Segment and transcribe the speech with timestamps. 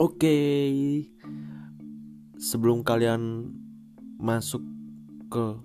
[0.00, 0.32] Oke,
[2.40, 3.52] sebelum kalian
[4.16, 4.64] masuk
[5.28, 5.60] ke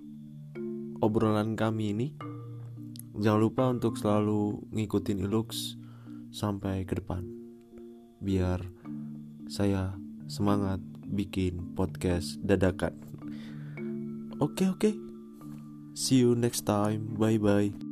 [1.00, 2.08] obrolan kami ini,
[3.16, 5.80] jangan lupa untuk selalu ngikutin Ilux
[6.28, 7.24] sampai ke depan,
[8.20, 8.60] biar
[9.48, 9.96] saya
[10.28, 12.92] semangat bikin podcast dadakan.
[14.36, 14.92] Oke, oke,
[15.96, 17.85] see you next time, bye bye.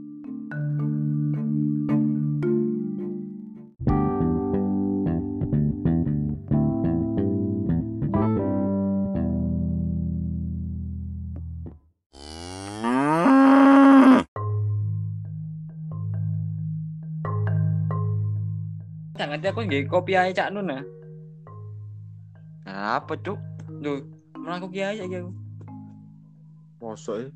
[19.54, 20.82] Aku nggih kopi ae Cak Nun nah.
[22.66, 23.38] Apa cuk?
[23.70, 24.02] Lho,
[24.34, 25.30] mlaku ki ae iki aku.
[26.82, 27.28] Mosok ya?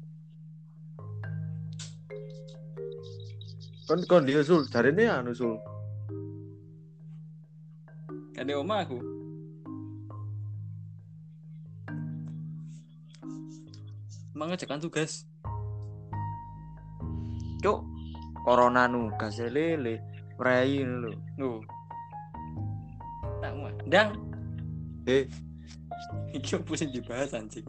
[3.87, 5.55] Kan kon dia sul, jarine anu sul.
[8.35, 8.99] Kade oma aku.
[14.35, 15.23] Mengerjakan tugas.
[17.63, 17.87] Cuk,
[18.43, 20.03] corona nugas lele,
[20.35, 21.15] prei lho.
[21.39, 21.78] Lho.
[23.89, 24.13] Tak.
[24.13, 24.13] Dang,
[25.09, 25.25] Eh,
[26.37, 27.65] iki opo sing dibahas anjing.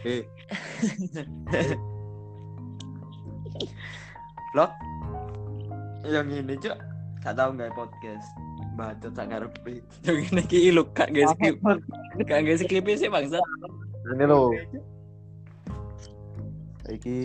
[0.00, 0.24] eh.
[4.56, 4.72] Vlog
[6.08, 6.72] yang ini cuk,
[7.20, 8.24] gak tau nggak podcast.
[8.80, 9.84] Bacot sak ngarepe.
[10.08, 11.60] Yo ngene iki lho kak guys skip.
[12.24, 13.36] Kak guys skip sih bangsa.
[14.08, 14.56] Ini lho.
[16.88, 17.18] Iki.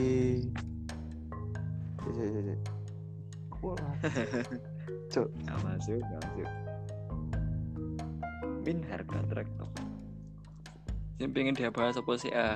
[5.14, 6.50] Cuk, gak masuk, gak masuk.
[8.64, 9.68] Min harga traktor.
[11.20, 12.56] Yang pengen dia bahas apa sih ah?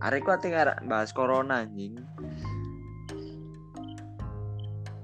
[0.00, 2.00] Arek kok ati ngarep bahas corona anjing.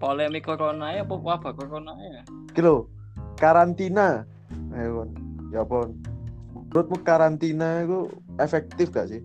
[0.00, 2.24] Polemik corona ya apa wabah corona ya?
[2.56, 2.88] Iki lho,
[3.36, 4.24] karantina.
[4.72, 5.04] Ayo,
[5.52, 5.98] ya pon.
[6.54, 8.08] Menurutmu karantina itu
[8.40, 9.22] efektif gak sih?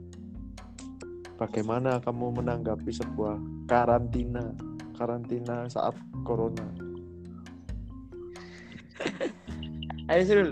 [1.40, 3.40] Bagaimana kamu menanggapi sebuah
[3.72, 4.52] karantina?
[5.00, 5.96] Karantina saat
[6.28, 6.89] corona.
[10.12, 10.48] Ayo Sul,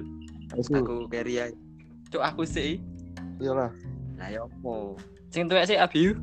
[0.54, 0.78] Ayo, Sul.
[0.82, 1.58] aku carry aja.
[2.08, 2.80] Cuk aku sih.
[3.42, 3.70] Iyalah.
[4.18, 4.96] Lah yo opo?
[5.30, 6.16] Sing tuwek sih Abiu.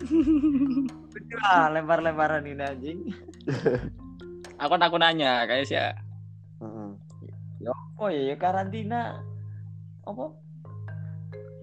[1.48, 2.98] Ah, lempar-lemparan ini anjing.
[4.62, 5.76] Aku aku nanya kayak sih.
[5.76, 5.96] ya.
[6.60, 6.88] Heeh.
[7.60, 9.20] Yo opo ya, ya karantina.
[10.04, 10.32] Apa?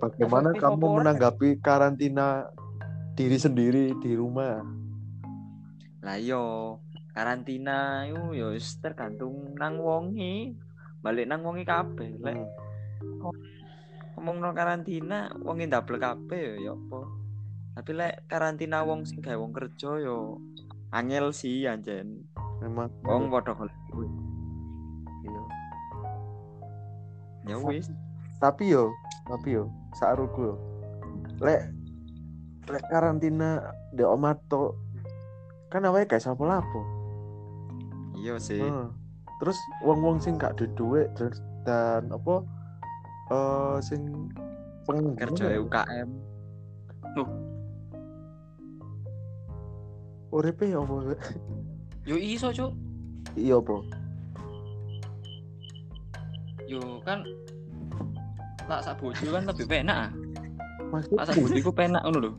[0.01, 2.49] Bagaimana Efektif kamu menanggapi karantina
[3.15, 4.61] diri sendiri di rumah?
[6.03, 6.75] Lah yo
[7.13, 10.57] karantina yo yo wis tergantung nang wongi.
[10.99, 12.17] Balik nang wongi kabeh.
[12.19, 12.37] Lek
[13.03, 13.35] Hmm.
[14.15, 16.99] ngomong no karantina wong double kabeh yo ya apa
[17.73, 20.39] tapi lek karantina wong sing gawe wong kerja yo
[20.93, 22.23] angel sih anjen
[22.61, 22.87] Memang.
[23.03, 24.11] wong padha golek duit
[25.25, 25.43] Iya.
[27.51, 27.91] ya wis
[28.39, 28.93] tapi yo
[29.27, 30.55] tapi yo saruku yo
[31.43, 31.67] lek
[32.69, 33.59] lek karantina
[33.91, 34.71] di omah to
[35.67, 36.79] kan awake gak sapa lapo
[38.17, 38.87] iya sih Heeh.
[39.41, 41.31] terus wong-wong sing gak duwe duit dan,
[41.65, 42.35] dan apa
[43.31, 44.29] eh sing
[44.83, 46.09] pengangguran kerja ya, UKM
[50.33, 51.13] uripe ya apa
[52.03, 52.73] Yo iso cuk.
[53.37, 53.75] iya apa
[56.67, 57.21] Yo kan
[58.65, 60.09] tak sak bojo kan lebih penak.
[60.09, 60.11] ah.
[61.19, 62.31] Tak sak maksudmu bojo iku penak ngono lho.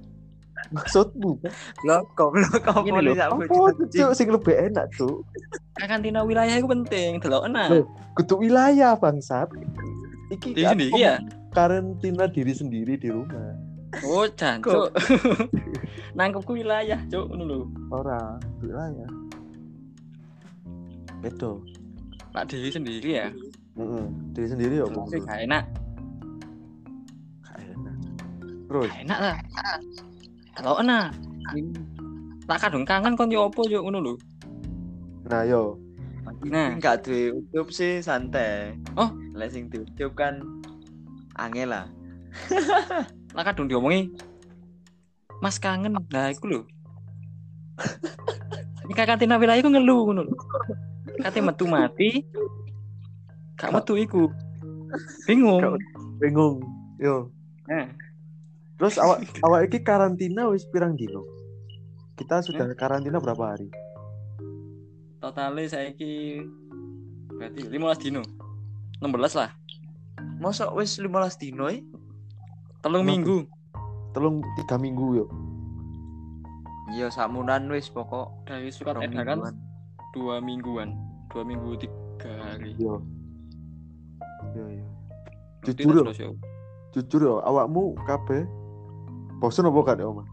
[0.71, 1.37] Maksudmu
[1.85, 3.45] lo kok lo kok Gini boleh lho, sak apa
[3.91, 5.21] cuk sing lebih enak tuh
[5.75, 7.83] Karantina wilayah iku penting, delok enak.
[8.15, 9.51] Kudu wilayah bangsat
[10.31, 11.19] iki Di kan sini ya.
[11.51, 13.59] karantina diri sendiri di rumah
[14.03, 14.91] Oh, jan cuk.
[16.19, 17.59] Nangkepku wilayah cuk ngono lho.
[17.91, 19.07] ora wilayah
[21.21, 21.63] bedo
[22.31, 23.29] Pak diri sendiri ya.
[23.75, 25.65] Heeh, diri sendiri ya gak enak.
[27.43, 27.95] Gak enak.
[28.67, 29.37] Terus Gak enak lah.
[30.55, 31.09] Delok enak.
[32.45, 34.15] Tak kadung kangen kon yo opo yo ngono lho.
[35.25, 35.81] nah yo
[36.45, 36.77] Nah.
[36.77, 39.09] enggak duwe YouTube sih santai Oh.
[39.33, 40.45] lek sing di YouTube kan
[41.41, 41.87] angel lah
[43.37, 44.13] Lah kadung diomongi
[45.41, 45.97] Mas kangen.
[45.97, 46.61] Nah, iku lho.
[48.85, 50.37] Ini karantina wilayah iku ngeluh ngono lho.
[51.21, 52.21] Kate metu mati.
[53.57, 54.29] Gak metu iku.
[55.25, 55.81] Bingung.
[56.21, 56.61] Bingung
[57.01, 57.33] yo
[57.65, 57.89] Nah,
[58.85, 61.25] terus awak awak iki karantina wis pirang dino
[62.21, 63.73] kita sudah karantina berapa hari
[65.19, 66.45] totalnya saiki
[67.33, 68.21] berarti 15 dino.
[69.01, 69.51] 16 lah.
[70.37, 71.09] mosok wis 15
[71.41, 71.81] dino e
[72.85, 73.49] Telung minggu.
[74.13, 75.27] telung tiga minggu yo
[76.93, 78.45] Iya samunan wis pokok.
[78.45, 79.57] dari surat edaran mingguan.
[80.13, 80.89] dua mingguan
[81.33, 83.01] dua minggu tiga hari yo
[85.65, 86.29] Berarti jujur yo ya.
[86.93, 88.45] jujur yo awakmu kabeh
[89.39, 90.25] bosen apa gak oma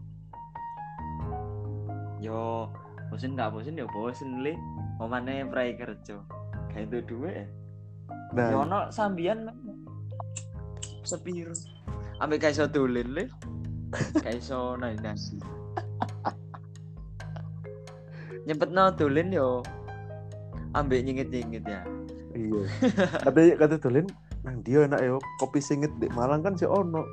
[2.22, 2.70] Yo
[3.10, 4.54] bosen gak bosen yo bosen le.
[5.02, 6.22] Omane prai kerja.
[6.70, 7.50] Kayak itu duwe.
[8.30, 9.50] nah Yo ono sambian
[11.02, 11.50] sepiro.
[12.22, 13.24] Ambek gak iso dolen le.
[14.24, 15.36] Gak iso nasi.
[18.46, 19.66] Nyempetno dolen yo
[20.72, 21.82] ambek nyengit-nyengit ya.
[22.32, 22.64] iya
[23.28, 24.08] kata kata dolen
[24.42, 27.04] nang dia enak yo kopi singit di Malang kan si ono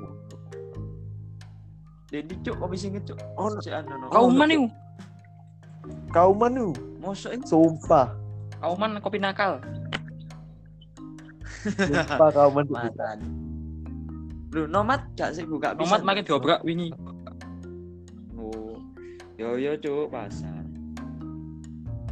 [2.10, 3.18] Jadi cuk kopi singit cuk.
[3.38, 3.94] Ono sih anu.
[3.94, 4.06] no.
[4.10, 4.66] kauman nih
[6.10, 8.12] kauman yuk Mosok ini sumpah
[8.60, 9.62] kauman kopi nakal
[11.64, 13.18] sumpah kauman matan.
[14.50, 15.86] Lu nomad gak sih buka bisa.
[15.86, 16.90] Tomat makin diobrak wingi
[18.34, 18.74] Oh.
[19.38, 20.58] Yo yo cuk pasar.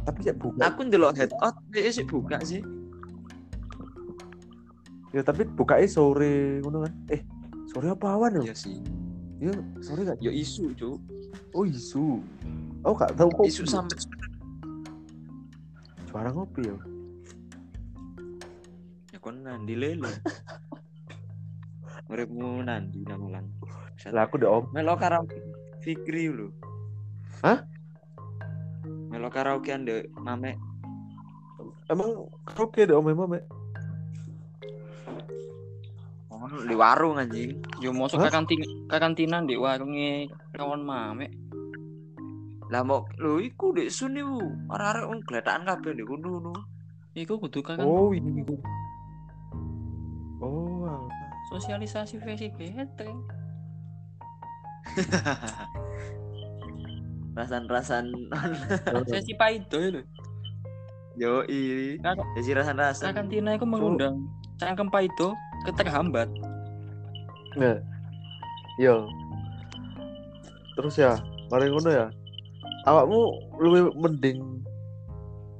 [0.07, 2.63] tapi ya buka Aku ndelok head out dia sih buka sih.
[5.13, 7.21] ya tapi buka sore ngono kan eh
[7.69, 8.77] sore apa awan yo Iya sih.
[9.39, 10.99] Ya sore gak Yo isu cuk.
[11.55, 12.19] oh isu
[12.83, 13.95] oh gak tahu kok Isu sampai
[16.11, 16.77] suara ngopi ya
[19.15, 20.11] ya kon nandi lele.
[22.09, 23.45] Uripmu nandi namulan.
[24.09, 25.37] lah aku udah om Melo karaoke
[25.79, 26.49] Fikri lu.
[27.45, 27.61] Hah?
[29.13, 30.57] Melo karaoke ande mame.
[31.89, 33.41] emang oke deh om emang
[36.39, 37.59] Oh, di warung anjing.
[37.83, 38.31] yo mosok Hah?
[38.31, 41.27] karantina karantina di warungnya kawan mame
[42.69, 44.39] Lah mau lu iku dek sun iku.
[44.69, 46.53] Arek-arek wong gletakan kabeh ndek kono no.
[47.17, 48.45] iku kudu kan oh ini
[50.39, 51.09] oh alah.
[51.51, 53.09] sosialisasi versi bete
[57.35, 58.05] Rasan-rasan
[59.11, 60.01] sesi paido lho
[61.19, 61.97] yo i.
[62.37, 63.11] Jadi rasan-rasan.
[63.11, 65.35] karantina itu mengundang cangkem paido
[65.67, 66.29] keterhambat
[67.57, 67.81] Nah,
[68.77, 68.93] iya.
[70.77, 71.17] Terus ya,
[71.49, 72.07] mari ngono ya.
[72.85, 73.19] Awakmu
[73.57, 74.61] luwe mending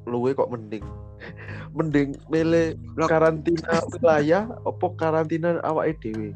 [0.06, 0.86] luwe kok mending.
[1.78, 2.78] mending milih
[3.10, 6.32] karantina wilayah opo karantina awake dhewe.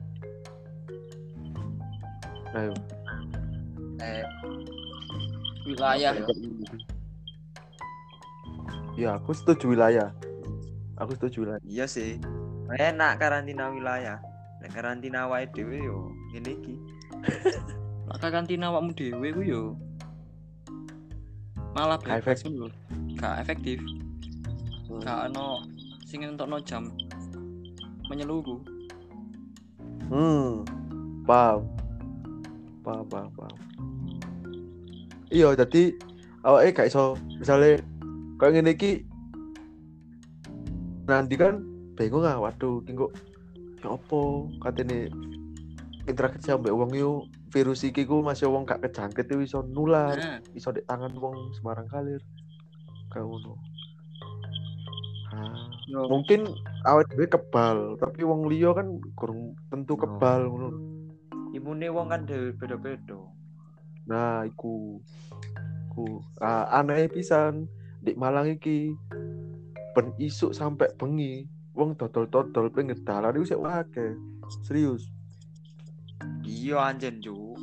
[2.57, 2.73] Ayo.
[4.01, 4.25] Eh,
[5.69, 6.17] wilayah
[8.93, 10.13] Ya, aku setuju wilayah.
[11.01, 11.61] Aku setuju wilayah.
[11.65, 12.21] iya sih.
[12.79, 14.17] Enak karantina wilayah.
[14.61, 16.75] Nek karantina wae dhewe yo ngene iki.
[18.09, 19.63] Lah karantina awakmu dhewe ku yo
[21.73, 22.69] malah Gak bebas lho
[23.17, 23.81] gak efektif
[24.93, 25.01] Hmm.
[25.01, 25.65] gak ono
[26.05, 26.85] sing entokno jam
[28.05, 28.61] menyeluruh
[30.13, 30.61] Hmm.
[31.25, 31.65] Paham.
[32.85, 33.57] Paham, paham, paham.
[35.33, 35.97] Iya, jadi
[36.45, 37.81] awake gak iso misale
[38.37, 38.91] kayak ngene iki
[41.09, 43.13] nanti kan bingung ah waduh kok
[43.83, 44.21] ya apa?
[44.63, 45.11] Katene
[46.03, 47.11] interaksi ambek wong yo
[47.51, 50.39] virus iki ku masih wong gak kejangkit itu iso nular nah.
[50.57, 52.21] iso di tangan wong sembarang kalir.
[53.13, 53.53] Kayak ngono.
[55.33, 55.65] Ah,
[56.09, 56.49] mungkin
[56.85, 60.69] awet dhewe kebal tapi wong liya kan kurang tentu kebal ngono.
[61.53, 63.19] Imune wong kan dhewe beda-beda.
[64.03, 64.99] nah iku.
[65.93, 67.69] Ku ah, aneh pisan
[68.03, 68.91] di Malang iki
[69.93, 74.13] ben isuk sampai bengi wong dodol-dodol pengen dalan iku sik akeh
[74.65, 75.09] serius
[76.43, 77.59] Iya anjen Cuk.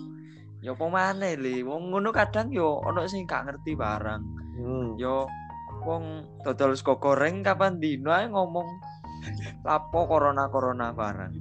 [0.60, 4.22] Ya apa maneh le, wong ngono kadang yo ono sing gak ngerti barang.
[4.60, 5.00] hmm.
[5.00, 5.24] Yo
[5.80, 8.68] wong dodol sego goreng kapan dino ae ngomong
[9.64, 11.32] lapo corona corona barang.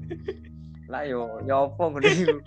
[0.88, 2.38] Lah yo yo apa ngono iku.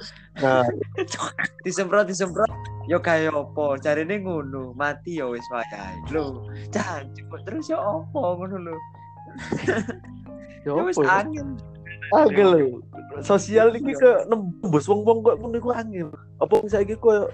[0.41, 0.65] nah
[1.65, 2.49] Disemprot disemprot
[2.89, 6.01] yo kaya apa, jarine ngono, mati yo wis wayahe.
[6.09, 8.77] Lho, jancuk terus yo apa ngono lho.
[10.63, 11.21] Ya Yo wis ya?
[11.21, 11.49] angin.
[12.13, 12.79] angel lho.
[13.21, 17.29] sosial iki ke nembus wong-wong kok ngono iku angel apa saiki koyo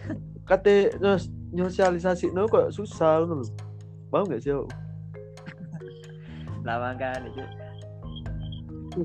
[0.44, 3.46] kate nyos- nyosialisasi no kok susah ngono lho
[4.08, 4.56] mau gak sih?
[6.62, 7.48] Lah makane Cuk.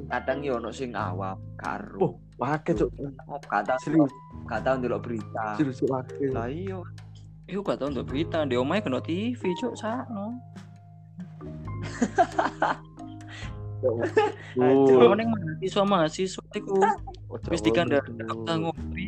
[0.08, 2.00] Kadang yo ono sing awam karo.
[2.00, 2.90] Oh, pakai cok
[3.26, 4.10] Oh, kata serius
[4.46, 5.54] kata ndelok berita.
[5.54, 6.80] serius pakai Lah iya.
[7.46, 10.40] iku gak tau untuk berita di omahe kena TV cuk sakno
[13.84, 16.80] Oh, ning mahasiswa mahasiswa iku
[17.52, 19.08] wis dikandani bisa ngopi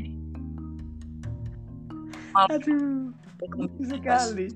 [2.35, 3.15] Aduh,
[3.87, 4.51] sekali.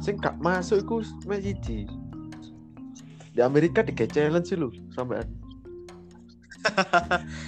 [0.00, 0.96] sing gak masuk iku
[3.36, 5.28] di Amerika di challenge sih lu sampean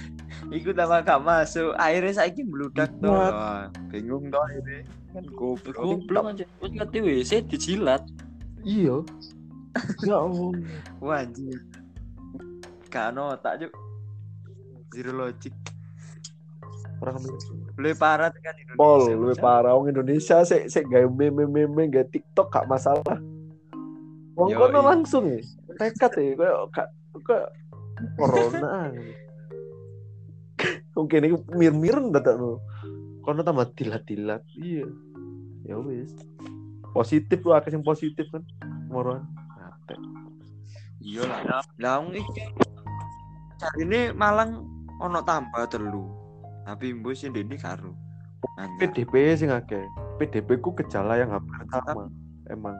[0.47, 1.75] Iku tambah gak masuk.
[1.75, 3.11] Akhirnya bludak to.
[3.11, 3.33] What?
[3.35, 4.87] Wah, Bingung to akhirnya.
[5.11, 5.75] Kan goblok.
[5.75, 6.45] Goblok aja.
[6.63, 6.97] Wis ngerti
[7.51, 8.03] dijilat.
[8.65, 9.05] Iya.
[10.05, 10.49] Ya Allah.
[12.89, 13.71] Gak ono otak juk.
[14.95, 15.53] Zero logic.
[16.97, 17.21] Orang
[17.77, 18.79] Lebih parah tekan Indonesia.
[18.79, 19.37] Pol, Bocah.
[19.37, 23.21] parah wong Indonesia sik sik gawe meme-meme gawe TikTok gak masalah.
[24.33, 25.41] Wong kono langsung ya.
[25.77, 26.87] Nekat ya kayak gak
[27.21, 27.49] kayak
[28.17, 28.89] corona.
[30.97, 32.57] Mungkin ini mir-mir dadak no.
[33.21, 34.41] Kono tambah dilat-dilat.
[34.57, 34.89] Iya.
[35.69, 36.09] Ya wis.
[36.97, 38.41] Positif lu akeh sing positif kan.
[38.89, 39.21] Moroan.
[39.61, 39.93] Ate.
[40.97, 41.61] Iya lah.
[41.77, 42.49] Lah wong iki
[43.61, 44.65] cari ini Malang
[44.97, 46.09] ono tambah telu.
[46.65, 47.93] Tapi mbus sing dene karo.
[48.81, 49.85] PDP sing akeh.
[50.17, 52.09] PDP ku gejala yang hampir sama.
[52.49, 52.73] Emang.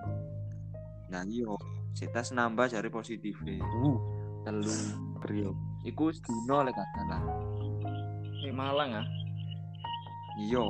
[1.13, 1.53] Nah iya,
[1.93, 4.01] sitas nambah cari positif Uh,
[4.41, 4.74] telu.
[5.29, 5.53] real.
[5.86, 7.21] Iku sedino lek gak salah.
[8.41, 9.07] Di Malang ah.
[10.41, 10.65] Iya.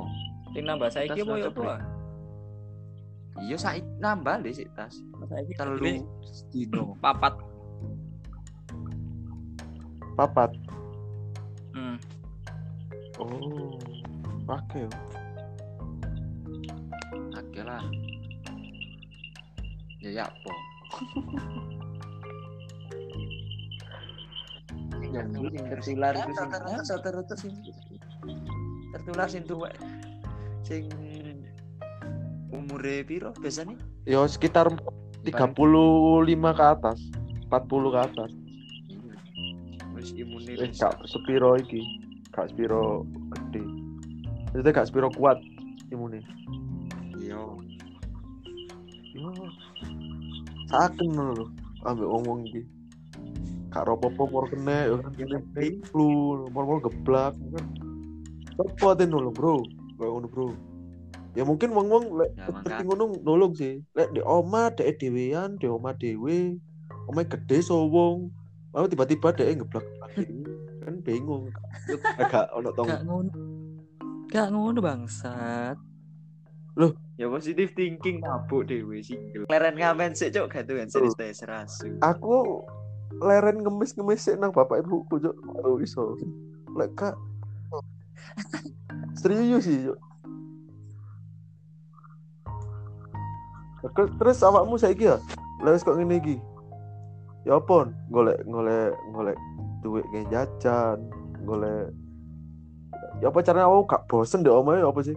[0.52, 1.97] Sing nambah saiki apa ya apa?
[3.38, 4.98] Iya saiki nambah deh sitas.
[5.30, 6.98] Saiki Telu sedino.
[6.98, 7.34] papat.
[10.18, 10.50] Papat.
[11.74, 11.96] Hmm.
[13.22, 13.78] Oh.
[14.42, 14.90] Pakai.
[17.38, 17.82] Oke lah.
[20.02, 20.52] Ya ya apa?
[25.08, 25.24] Ya
[25.72, 27.52] tertular itu sing
[28.92, 29.72] tertular sing tuwek.
[30.60, 30.84] Sing
[32.52, 33.76] umure piro biasanya?
[34.08, 34.72] Yo sekitar
[35.24, 36.98] 35 ke atas.
[37.48, 38.30] 40 ke atas.
[39.96, 41.80] Wis imune Eh, gak sepiro iki.
[42.32, 43.64] Gak sepiro gede.
[44.52, 45.40] Maksudnya gak sepiro kuat
[45.92, 46.22] imunnya.
[47.18, 47.40] Iya.
[49.16, 49.34] Yo.
[50.68, 51.46] Saken lho.
[51.84, 52.62] Ambek wong-wong iki.
[53.68, 55.38] Gak ropo-opo mor kena yo kan kene
[55.92, 57.66] flu, mor-mor geblak kan.
[58.56, 59.62] Sopo ate nolong, Bro?
[60.00, 60.46] Kayak ngono, Bro.
[61.38, 63.78] Ya mungkin wong-wong lek Ya, seperti ngono nolong sih.
[63.94, 66.58] Lek di oma dek dhewean, di oma dhewe.
[67.06, 68.26] Oma gede sowong.
[68.74, 69.86] Lalu tiba-tiba dek ngeblak
[70.82, 71.54] kan bingung.
[72.20, 72.90] Agak ono tong.
[72.90, 73.30] Gak ngono.
[74.34, 75.78] Gak ngono bangsat.
[77.14, 79.46] Ya positif thinking mabuk dhewe single.
[79.46, 82.02] Leren ngamen sik cok gak tuh serius teh serasu.
[82.02, 82.66] Aku
[83.22, 85.38] leren ngemis-ngemis sik nang bapak ibuku, Cuk.
[85.38, 86.18] Baru iso.
[86.74, 87.14] Lek kak
[89.22, 90.07] serius sih, Cuk.
[93.80, 95.16] Terus- Terus awakmu saiki ya?
[95.60, 96.36] Lah wis kok ngene iki.
[97.42, 97.90] Ya apa?
[98.08, 99.38] Golek golek golek
[99.80, 100.98] duit kayak jajan,
[101.42, 101.90] golek
[103.18, 105.16] Ya apa caranya awak gak bosen deh omae apa sih?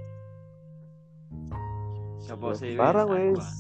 [2.19, 2.73] Sopo Ya, sih?
[2.73, 3.37] Barang wis.
[3.37, 3.53] ah.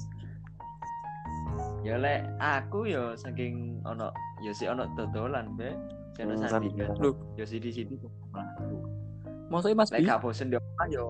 [1.81, 5.73] Ya lek aku ya saking ono ya si ono dodolan be.
[6.11, 6.93] Si ono Hmm, sandingan.
[6.97, 7.13] Loh.
[7.33, 8.09] Ya sidi-sidi kok.
[9.47, 10.07] Maksudnya Mas Lek Bi?
[10.07, 11.05] gak bosen di omah yo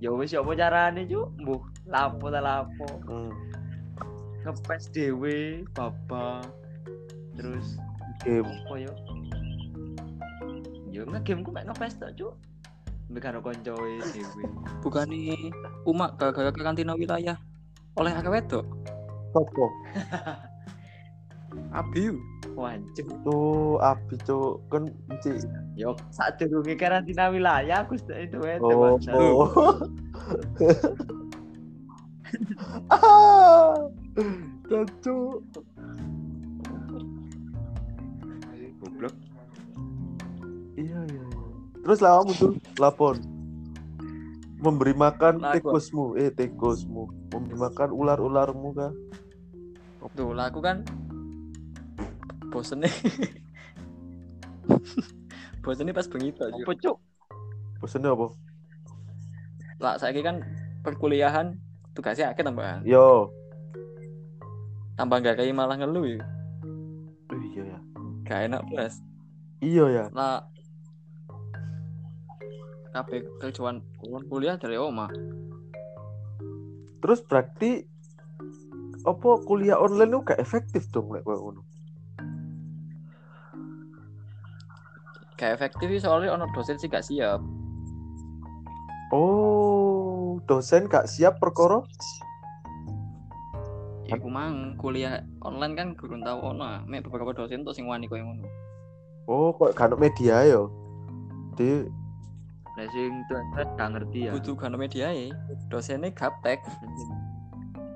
[0.00, 1.28] ya wis ya apa carane cuk?
[1.44, 2.88] Mbuh lapo ta lapo.
[3.04, 3.32] Hmm.
[4.40, 6.40] Ngepes dhewe, baba.
[7.36, 7.76] Terus
[8.24, 8.48] Game.
[8.48, 8.92] apa yo?
[10.88, 12.34] Yo ngegame ku mek ngepes tok cuk.
[13.12, 14.44] Mbek karo koncoe dhewe.
[14.80, 15.36] Bukannya
[15.84, 17.36] umak gara-gara karantina wilayah
[18.00, 18.64] oleh akeh wedok.
[19.36, 19.68] Sopo?
[21.76, 22.16] Abiu.
[22.60, 23.08] Wancuk.
[23.24, 25.48] Tuh, api cuk kan mesti
[25.80, 29.00] Yo saat durunge karantina wilayah aku sudah itu itu Oh.
[29.00, 29.10] bangsa.
[32.92, 33.74] ah.
[34.68, 35.40] Cacu.
[38.80, 39.14] Goblok.
[40.76, 41.44] Iya iya iya.
[41.80, 43.16] Terus lah kamu tuh lapor.
[44.60, 47.08] Memberi makan tikusmu, eh tikusmu.
[47.32, 48.92] Memberi makan ular-ularmu kah?
[50.12, 50.84] Tuh, lah aku kan
[52.50, 52.90] bosen nih.
[55.64, 56.50] bosen nih pas bengi tok.
[56.50, 56.66] Cuk.
[56.66, 56.96] Apa cuk?
[57.80, 58.26] Bosennya apa?
[59.80, 60.44] Lah saiki kan
[60.84, 61.56] perkuliahan
[61.96, 62.84] tugasnya akeh tambahan.
[62.84, 63.32] Yo.
[65.00, 66.20] Tambah gak kayak malah ngeluh ya.
[67.32, 67.78] Oh, iya ya.
[68.28, 69.00] Gak enak plus.
[69.64, 70.04] Iya ya.
[70.12, 70.44] Lah
[72.90, 73.86] kabeh kerjaan
[74.28, 75.08] kuliah dari oma.
[77.00, 77.86] Terus berarti
[79.08, 81.69] apa kuliah online itu gak efektif dong lek koyo ngono.
[85.40, 87.40] Gak efektif sih soalnya ono dosen sih gak siap.
[89.08, 91.80] Oh, dosen gak siap perkara
[94.04, 96.84] Iku mang kuliah online kan gurun tau ono.
[96.84, 98.44] Mek beberapa dosen tuh sing wani koyo ngono.
[99.32, 100.68] Oh, kok gak media yo.
[101.56, 101.88] Di
[102.76, 104.36] Lah sing tuh gak ngerti ya.
[104.36, 105.32] Butuh kan media ya.
[105.72, 106.60] Dosennya gaptek.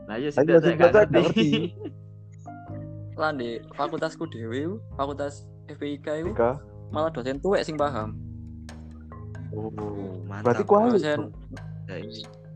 [0.09, 1.77] Lah ya sing sing gak gak ngerti.
[3.21, 6.33] Lah di fakultasku dhewe, fakultas FPIK itu.
[6.93, 8.17] Malah dosen tuwek sing paham.
[9.55, 9.71] Oh.
[10.27, 10.45] mantap.
[10.51, 10.99] Berarti kuali.
[10.99, 11.31] dosen
[11.85, 12.01] Ya,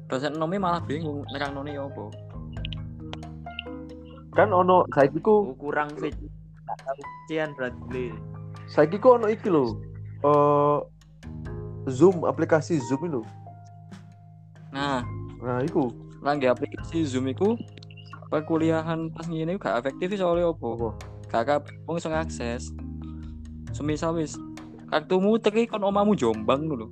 [0.08, 2.08] dosen nomi malah bingung nerang noni apa
[4.34, 6.14] Kan ono saiki ku Oh, kurang fit.
[7.28, 7.80] Cian berarti.
[7.90, 8.06] Le.
[8.70, 9.74] saiki ku ono iki lho.
[10.22, 10.78] Eh
[11.88, 13.22] Zoom, aplikasi Zoom itu.
[14.68, 15.00] nah
[15.40, 15.88] Nah, iku.
[16.20, 17.54] lagi aplikasi Zoom iku
[18.28, 20.66] perkuliahan pas ngene iku gak efektif soalnya Apa?
[20.74, 20.88] opo
[21.30, 22.74] gak kabeh wong iso ngakses
[23.78, 24.34] semisal wis
[24.90, 26.90] kartumu teki kon omamu Jombang lho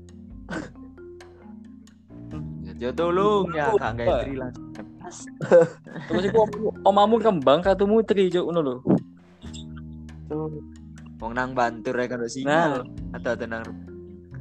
[2.77, 4.61] Ya tolong ya gak nggak freelance.
[6.13, 6.45] terus iku
[6.85, 8.77] omamu, kembang kartumu teki cuk ngono lho.
[11.17, 12.29] Wong nang bantur ya kan nah.
[12.29, 12.85] Sinyal.
[13.17, 13.65] Atau atau nang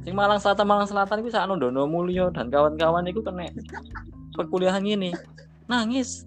[0.04, 3.50] sing Malang Selatan Malang Selatan iku sakno Dono Mulyo dan kawan-kawan iku kena
[4.38, 5.10] perkuliahan ini
[5.66, 6.22] nangis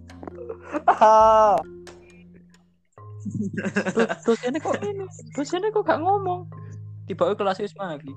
[4.22, 6.48] dosennya kok ini dosennya kok gak ngomong
[7.04, 8.12] tiba kelas wis lagi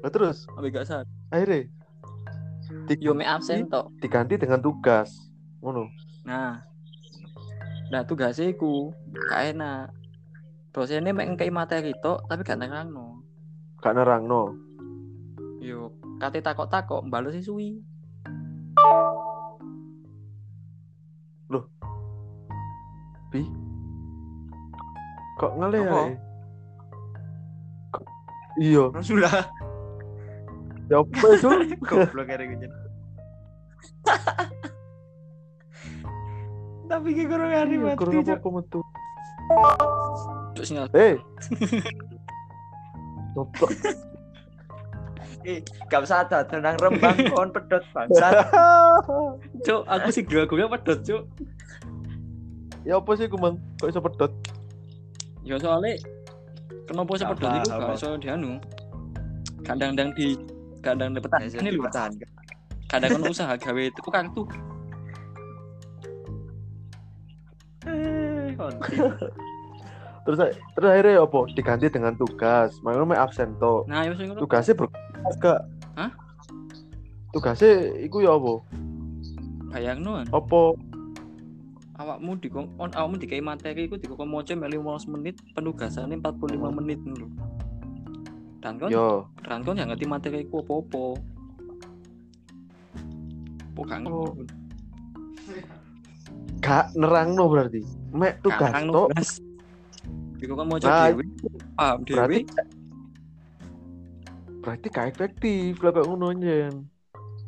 [0.00, 1.04] Nah, terus Sampai gak sadar.
[1.28, 1.68] akhirnya
[2.88, 3.92] di- Yo me absen tok.
[4.00, 5.12] diganti dengan tugas.
[5.60, 5.92] Ngono.
[6.24, 6.64] Nah.
[7.92, 8.96] Nah tugasnya iku
[9.28, 9.92] gak enak.
[10.72, 13.20] Dosennya mek ngkei materi tok tapi gak nerangno.
[13.76, 14.56] Gak nerangno.
[15.60, 17.76] Yo kate takok-takok mbales suwi.
[23.30, 23.42] Bi.
[25.36, 25.86] Kok ngale ya?
[25.86, 26.00] Apa?
[27.90, 28.08] Kok-
[28.58, 29.32] Iya, sudah
[30.90, 31.48] ya apa itu?
[31.88, 32.72] goblok kare kucing.
[36.84, 37.96] Tapi ki kurang hari Iya, mati.
[37.96, 38.80] kurang apa-apa metu.
[40.52, 40.86] Cuk sinyal.
[40.92, 41.14] Eh.
[43.38, 43.70] Goblok.
[45.40, 48.50] Eh, gak usah ada tenang rembang kon pedot bangsat.
[49.62, 51.22] Cuk, aku sih gak pedot, Cuk.
[52.84, 53.60] Ya apa sih kumang?
[53.80, 54.32] Kok iso pedot?
[55.44, 55.96] Ya soalnya
[56.84, 58.52] kenapa Gak sepedot itu gak iso dianu.
[59.64, 60.36] Kadang-kadang di
[60.80, 61.84] kadang dapat Ya, ini lho.
[62.90, 64.42] Kadang kan usaha gawe itu kartu.
[67.86, 68.96] Eh, konti.
[70.20, 71.40] Terus terus akhirnya ya apa?
[71.56, 72.76] Diganti dengan tugas.
[72.84, 73.88] Makanya me absen to.
[73.88, 74.12] Nah, ya.
[74.36, 75.60] Tugasnya berkelas gak?
[75.96, 76.10] Hah?
[77.32, 78.60] Tugasnya iku ya apa?
[79.72, 80.26] Bayangno kan.
[80.30, 80.60] Apa
[82.00, 86.98] awakmu di on awakmu dikai materi iku dikon moco mek 15 menit penugasane 45 menit
[87.04, 87.28] lho.
[88.60, 91.04] Dan kon yo dan kon gak ngerti materi iku apa-apa.
[93.70, 94.32] Apa gak Oh.
[94.32, 94.44] ngerti.
[96.60, 97.82] gak nerangno berarti.
[98.12, 99.02] Mek tugas Kadang to.
[99.08, 99.30] nugas.
[100.40, 101.24] Dikon moco Nah, dhewe.
[101.76, 102.68] Paham Berarti dhewe.
[104.60, 106.28] berarti gak efektif lah kayak ngono.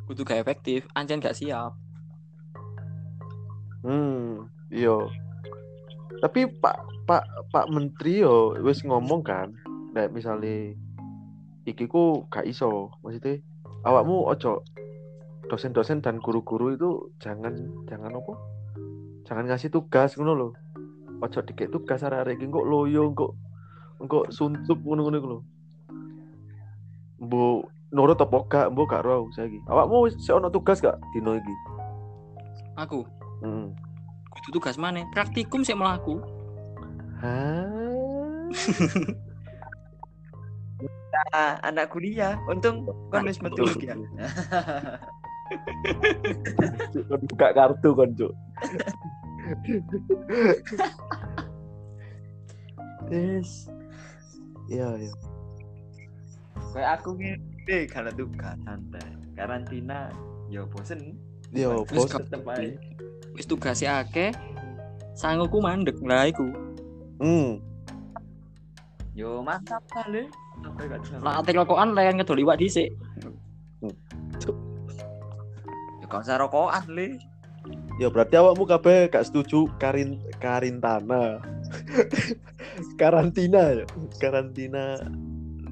[0.08, 1.76] Kudu gak efektif, ancen gak siap.
[3.82, 4.94] Hmm, iya.
[6.22, 6.76] Tapi Pak
[7.10, 9.50] Pak Pak Menteri yo wis ngomong kan,
[9.90, 10.70] nek misalnya
[11.66, 13.42] iki ku gak iso, maksudnya
[13.82, 14.62] awakmu ojo
[15.50, 17.58] dosen-dosen dan guru-guru itu jangan
[17.90, 18.34] jangan apa?
[19.26, 20.48] Jangan ngasih tugas ngono lho.
[21.22, 23.34] Ojo dikek tugas arek-arek iki kok loyo kok
[24.06, 25.40] kok suntup ngono-ngono iku lho.
[27.22, 27.58] Mbok
[27.90, 29.58] nurut apa gak, mbok gak ro saiki.
[29.66, 31.54] Awakmu wis ono tugas gak dino iki?
[32.78, 33.02] Aku
[33.42, 33.66] Heeh.
[34.32, 35.02] kudu tugas mana?
[35.10, 36.22] Praktikum sih melaku.
[37.18, 37.66] Hah?
[41.32, 42.40] Ah, anak kuliah.
[42.48, 43.92] Untung kon wis metu ya.
[47.20, 48.32] Buka kartu kon, Cuk.
[53.08, 53.68] Yes.
[54.66, 55.12] Iya, iya.
[56.72, 59.08] Kayak aku ngene karena tugas santai.
[59.36, 60.08] Karantina
[60.48, 61.12] yo bosen.
[61.52, 62.10] Yo, Terus bos.
[62.10, 62.72] kau- Tetep ae.
[63.36, 64.32] Wis tugasnya akeh.
[65.12, 66.48] Sanguku mandek lah iku.
[67.20, 67.60] Hmm.
[69.12, 70.28] Yo mantap kali.
[71.20, 72.92] Lah ate rokokan layan ngedol iwak dhisik.
[76.00, 77.20] Yo gak usah rokokan le.
[78.00, 81.44] Ya berarti awakmu kabeh gak setuju karin karintana.
[83.00, 83.84] karantina ya.
[84.16, 84.96] Karantina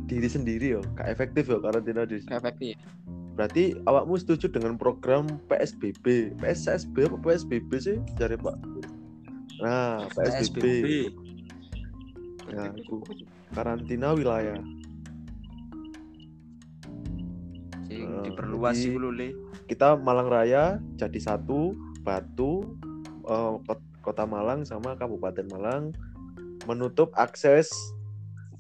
[0.05, 2.23] diri sendiri yo, gak efektif yo karantina diri.
[2.29, 2.77] Gak efektif.
[3.35, 6.37] Berarti awakmu setuju dengan program PSBB.
[6.37, 7.97] PSSB apa PSBB sih?
[8.15, 8.57] Cari Pak.
[9.61, 11.09] Nah, PSBB.
[12.51, 13.01] Ya, itu.
[13.51, 14.59] Karantina wilayah.
[17.87, 19.29] Sing Eh, diperluas sih dulu le.
[19.67, 22.79] Kita Malang Raya jadi satu, Batu,
[23.67, 25.95] Kot- Kota Malang sama Kabupaten Malang
[26.65, 27.71] menutup akses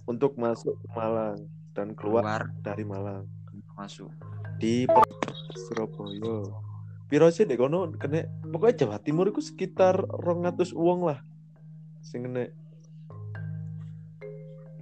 [0.05, 1.39] untuk masuk ke Malang
[1.73, 3.25] dan keluar Keluar dari Malang
[3.75, 4.13] masuk.
[4.61, 4.85] Di
[5.67, 6.45] Surabaya.
[7.09, 11.19] Piro sih dek kono kena pokoknya Jawa Timur itu sekitar 200 uang lah.
[12.05, 12.47] Sing kena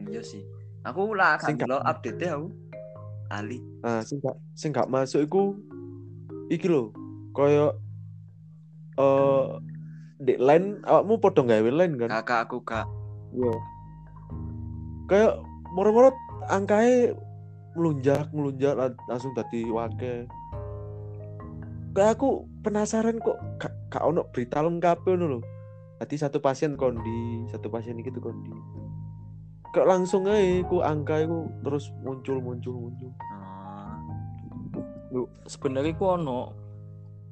[0.09, 0.43] Iya sih.
[0.85, 2.51] Aku lah kan lo update aku.
[3.29, 5.43] Ali Nah, sing gak sing gak masuk iku
[6.49, 6.97] iki lho,
[7.37, 7.77] koyo
[8.97, 9.45] eh
[10.19, 12.09] di line awakmu padha gawe line kan?
[12.09, 12.89] kakak aku kak
[13.37, 13.55] Iya.
[15.13, 15.33] Kayak
[15.77, 16.17] moro-moro
[16.49, 17.13] angkae
[17.79, 20.27] melunjak melunjak lan- langsung tadi wake.
[21.95, 23.39] Kayak aku penasaran kok
[23.89, 25.41] gak ono berita lengkap ngono lho.
[25.99, 28.51] Tadi satu pasien kondi, satu pasien iki tuh kondi.
[29.71, 33.11] Kok langsung aja ku angka iku terus muncul muncul muncul.
[35.15, 36.55] Lu sebenarnya ku ono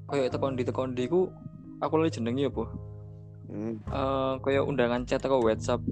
[0.07, 1.31] kayak tekondi tekondi ku
[1.83, 2.65] aku lagi jenengi apa?
[3.47, 3.75] Hmm.
[3.87, 5.83] Eh kayak undangan chat atau WhatsApp.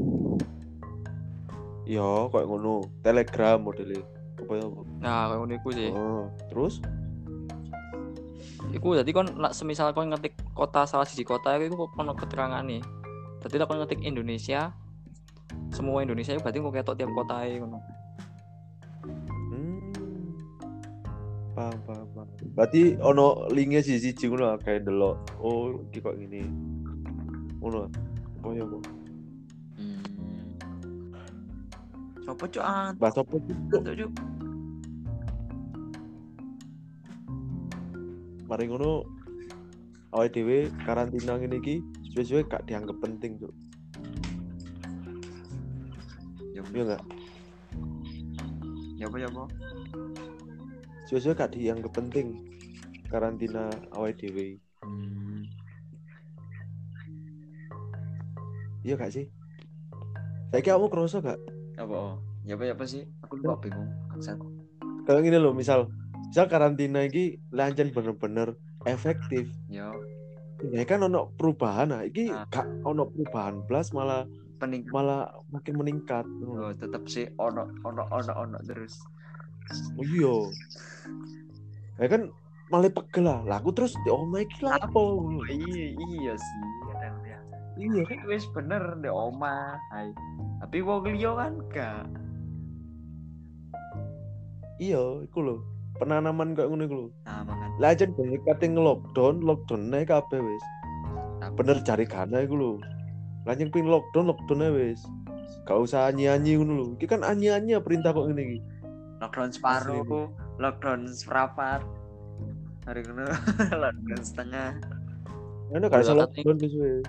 [1.85, 2.89] Iya, kayak ngono.
[3.05, 4.03] Telegram modelnya.
[4.45, 4.81] Apa apa?
[5.01, 5.89] Nah, kayak ngono iku sih.
[5.91, 6.75] Oh, terus?
[8.75, 12.83] Iku jadi kon nak semisal kon ngetik kota salah siji kota iku ono keterangan nih.
[13.45, 14.73] Jadi lah kon ngetik Indonesia
[15.75, 17.79] semua Indonesia itu berarti kok ketok tiap kota ngono.
[19.51, 19.79] Hmm.
[21.55, 22.29] Paham, paham, paham.
[22.55, 25.19] Berarti ono linknya sih siji ngono kayak delok.
[25.43, 26.47] Oh, iki kok gini.
[27.59, 27.91] Ngono.
[28.45, 28.83] Oh ya kok.
[29.79, 30.03] hmm.
[32.25, 33.55] Sopo cuk ah, Bahas apa sih?
[33.71, 34.34] Cuk?
[38.55, 39.03] Mari ngono
[40.15, 41.83] awake dhewe karantina ngene iki
[42.15, 43.51] suwe-suwe gak dianggap penting, Cuk.
[46.55, 47.03] Ya Iya enggak?
[48.95, 49.45] ya apa ya apa?
[51.11, 52.47] Suwe-suwe gak dianggap penting
[53.11, 54.63] karantina awake dhewe.
[54.87, 55.51] Hmm.
[58.87, 59.27] Iya gak sih?
[60.55, 61.43] Saiki kamu kerasa gak?
[61.75, 62.23] Apa?
[62.47, 63.03] Ya apa ya apa sih?
[63.27, 63.91] Aku lupa bingung.
[65.03, 65.91] Kalau gini loh, misal
[66.35, 68.59] misal karantina iki lancen bener-bener
[68.91, 69.47] efektif.
[69.71, 69.95] Ya,
[70.75, 72.43] Ya kan ono perubahan nah, iki Ah.
[72.51, 74.27] gak ono perubahan blas malah
[74.59, 76.27] pening malah makin meningkat.
[76.43, 78.99] oh, tetep sih ono ono ono ono terus.
[79.95, 80.35] Oh iya.
[82.03, 82.35] Ya kan
[82.67, 83.39] malah pegel lah.
[83.63, 85.03] Aku terus di omah iki lah apa?
[85.55, 87.39] Iya iya sih kadang ya.
[87.79, 88.19] Iya kan?
[88.27, 89.79] Wis bener di oma.
[89.95, 90.11] Hai.
[90.67, 92.11] Tapi wong liya kan gak.
[94.83, 95.74] Iya, iku lho.
[95.95, 97.09] Penanaman kayak ngono iku lho.
[97.23, 97.71] Nah, mangan.
[97.79, 100.65] Lah aja banyak kate nge-lockdown, lockdown ae kabeh wis.
[101.55, 102.73] Bener cari gana iku lho.
[103.47, 105.07] Lanjeng pin lockdown, lockdown wis.
[105.71, 106.87] Gak usah anyi-anyi ngono lho.
[106.99, 108.59] Iki kan anyi-anyi perintah kok ngene iki.
[109.23, 110.29] lockdown separuh
[110.59, 111.81] lockdown seperempat.
[112.85, 113.27] Hari ini
[113.83, 114.71] lockdown setengah.
[115.71, 117.07] Ana gak usah Lah, lockdown wis wis.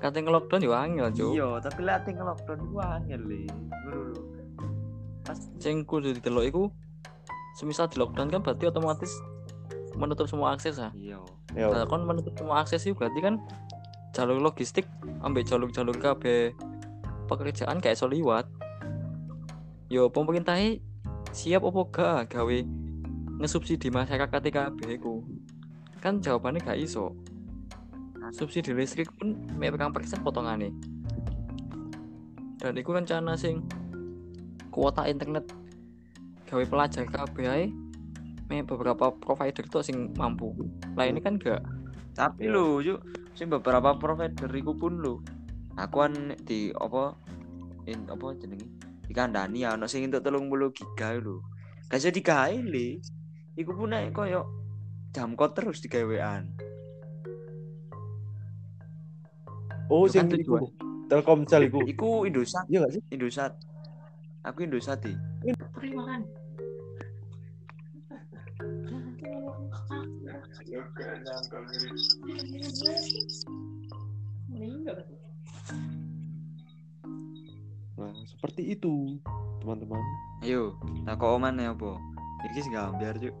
[0.00, 1.32] Katanya nge-lockdown yo angel, Cuk.
[1.36, 3.44] Iya, tapi lihat tinggal lockdown gua angel le.
[3.84, 4.20] Ngono lho.
[5.20, 6.64] Pas Sing kudu didelok iku
[7.56, 9.16] semisal di lockdown kan berarti otomatis
[9.96, 10.92] menutup semua akses ah.
[10.92, 11.16] iya.
[11.56, 11.72] Ya.
[11.72, 13.40] Nah, kon menutup semua akses itu berarti kan
[14.12, 14.84] jalur logistik
[15.24, 16.52] ambek jalur-jalur KB
[17.26, 18.44] pekerjaan kayak iso liwat.
[19.88, 20.60] Yo pemerintah
[21.32, 22.58] siap opo gak gawe
[23.40, 25.24] ngesubsidi masyarakat TKB ku.
[26.04, 27.16] Kan jawabannya gak iso.
[28.36, 30.74] Subsidi listrik pun berapa persen potongannya.
[32.60, 33.62] Dan itu rencana sing
[34.74, 35.46] kuota internet
[36.46, 37.66] gawe pelajar KB ae
[38.46, 40.54] mek beberapa provider tuh sing mampu.
[40.94, 41.62] Lah ini kan gak
[42.16, 43.02] Tapi lho, yuk,
[43.36, 45.20] sing beberapa provider iku pun lho.
[45.76, 47.12] Aku kan di apa
[47.84, 48.64] in apa jenenge?
[49.04, 51.44] Dikandani ya ono sing entuk 30 giga lho.
[51.90, 53.02] Gak iso digawe le.
[53.58, 54.46] Iku pun nek koyo
[55.12, 56.48] jam kok terus digawean.
[59.86, 60.56] Oh, Itu sing kan iku.
[60.58, 60.62] tujuan.
[61.06, 61.78] Telkomsel iku.
[61.86, 63.02] Iku Indosat, Iya gak sih?
[63.14, 63.52] Indosat.
[64.42, 64.98] Aku Indosat
[65.76, 66.24] e.
[77.96, 79.20] Nah, seperti itu,
[79.60, 80.00] teman-teman.
[80.44, 81.96] Ayo, tak kok oman ya apa?
[82.52, 83.36] Iki gambar, Cuk.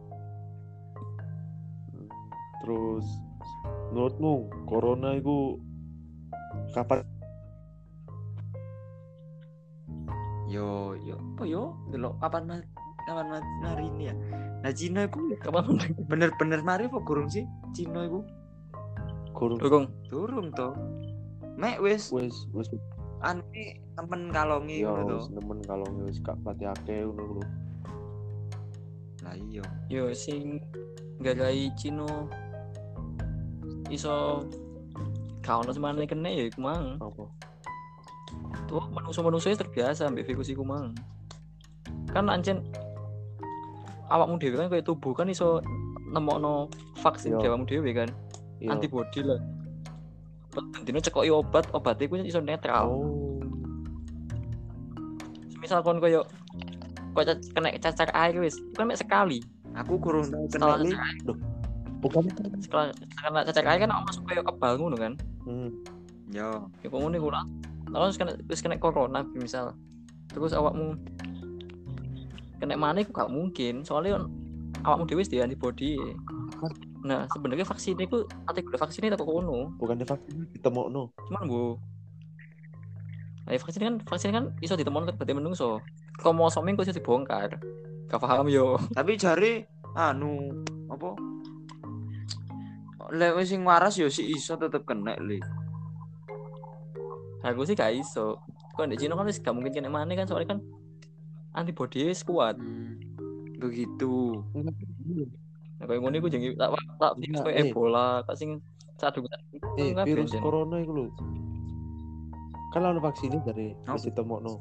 [2.64, 3.06] Terus
[3.92, 5.60] menurutmu corona itu
[6.74, 7.06] kapan
[10.56, 11.76] Yo, yo, apa yo?
[11.92, 12.56] Delok kapan ma
[13.04, 14.14] kapan ma mari ini ya?
[14.64, 15.76] Nah, Cina iku kapan
[16.08, 17.44] bener-bener mari apa gurung sih?
[17.76, 18.24] Cina iku
[19.36, 20.72] kurang dukung durung to.
[21.60, 22.72] Mek wis wes wes
[23.20, 25.36] ane temen kalongi ya wes to.
[25.36, 27.44] nemen kalau wes gak pati akeh ngono lho.
[29.28, 29.64] Lah iya.
[29.92, 30.64] yo sing
[31.20, 32.32] gagai Cino
[33.92, 34.40] iso
[35.44, 37.28] kau ono semane kene ya iku mang Apa?
[38.66, 40.92] Tuh manusia-manusia terbiasa ambek virus iku mang
[42.10, 42.62] kan ancen
[44.06, 45.58] awakmu dhewe kan kayak tubuh kan iso
[46.06, 47.38] nemokno vaksin Iya.
[47.38, 48.08] di awakmu dhewe kan
[48.58, 48.70] Iya.
[48.72, 49.40] antibody lah
[50.56, 53.36] Dino cekoki obat obatnya iku iso netral Oh.
[55.50, 56.24] semisal kon koyo
[57.12, 59.40] kok ca- kena cacar air wis itu kan mek sekali
[59.76, 60.88] Aku kurang tahu kena li.
[60.88, 61.20] cacar air
[61.96, 62.22] bukan
[62.58, 65.12] setelah kena cacar air kan masuk kayak kebal ngono kan
[65.44, 65.68] hmm.
[66.28, 66.68] Yo.
[66.80, 67.28] ya kok ngono iku
[67.98, 69.74] lah terus kena terus kena corona misal.
[70.30, 70.96] Terus awakmu
[72.60, 73.82] kena mana gak mungkin.
[73.82, 74.24] Soalnya
[74.84, 75.96] awakmu dhewe wis di antibody.
[77.06, 79.72] Nah sebenarnya vaksin itu kategori vaksin itu kok ngono.
[79.80, 81.12] Bukan vaksin ditemokno.
[81.30, 81.76] Cuman bu.
[83.46, 85.78] Nah, vaksin kan vaksin kan iso ditemukan berarti menungso.
[86.18, 87.56] Kromosom kok iso dibongkar?
[88.10, 88.74] Gak paham yo.
[88.98, 90.50] Tapi jare anu
[90.90, 91.14] apa?
[93.14, 95.38] Lek wis sing waras yo si iso tetep kena li.
[97.46, 98.42] Aku sih gak iso
[98.74, 100.60] kok di Cina kan wis gak mungkin kena mana kan soalnya kan
[101.52, 102.98] antibody wis kuat Hmm.
[103.56, 104.44] Begitu.
[105.76, 107.68] nah kayak ngono iku jenenge tak tak virus Enggak, kayak eh.
[107.68, 108.50] Ebola kasing
[108.96, 109.24] sadung
[109.76, 110.40] eh kabeh, virus Jen.
[110.40, 111.08] corona itu lho
[112.68, 113.96] kan lawan vaksinnya dari Apa?
[113.96, 114.60] wis ditemokno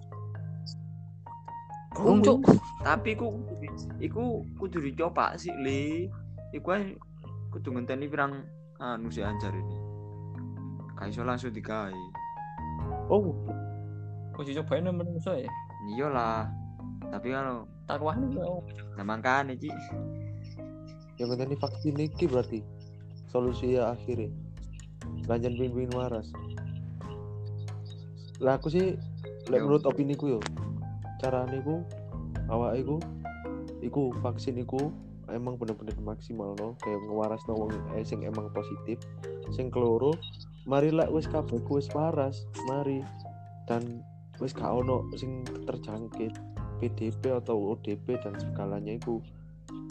[1.91, 2.43] Gurung, Cuk.
[2.83, 3.39] Tapi ku
[3.99, 6.11] iku kudu dicoba sih li.
[6.51, 6.91] Iku kan
[7.49, 8.43] kudu ngenteni pirang
[8.75, 9.77] anu si anjar ini.
[10.95, 11.95] Kayak iso langsung digawe.
[13.09, 13.35] Oh.
[14.35, 15.47] Kok cobain menungso ya
[15.95, 16.49] Iya lah.
[17.13, 18.65] Tapi kan taruhan yo
[18.97, 19.69] nah makane Ci.
[21.15, 22.59] yang ngenteni vaksin iki berarti.
[23.31, 24.27] Solusi ya akhirnya.
[25.31, 26.27] Lanjut pin-pin waras.
[28.43, 28.99] Lah aku sih
[29.47, 29.65] lek Yo.
[29.69, 30.39] menurut opini ku yo
[31.21, 31.85] carane ku
[32.51, 32.97] awak iku
[33.79, 34.91] iku vaksin iku
[35.31, 36.75] emang bener-bener maksimal no?
[36.83, 38.99] Kayak ngewaras no wong eh, sing emang positif
[39.53, 40.11] sing keloro
[40.65, 43.06] mari lek wis kabeh wis waras mari
[43.69, 44.01] dan
[44.41, 46.34] wis gak ono sing terjangkit
[46.82, 49.23] PDP atau ODP dan segalanya itu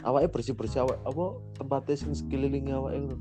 [0.05, 3.17] awaknya bersih bersih awak apa tempatnya sing sekeliling awak itu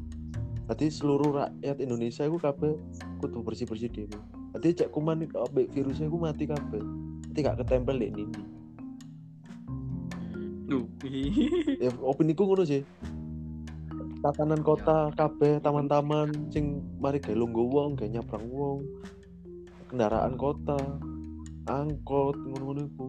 [0.63, 2.73] Berarti seluruh rakyat Indonesia itu kabeh
[3.19, 4.15] kudu bersih bersih dhewe.
[4.55, 6.79] Berarti cek kuman iki ambek virusnya iku mati kabeh.
[7.27, 8.43] Berarti gak ketempel dek nindi.
[11.83, 12.87] Ya opini ku ngono sih.
[14.23, 18.79] Tatanan kota kabeh taman-taman sing mari gawe lungguh wong, gawe nyabrang wong.
[19.91, 20.79] Kendaraan kota,
[21.67, 23.07] angkot ngono-ngono iku.